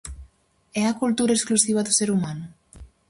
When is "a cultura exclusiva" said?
0.87-1.85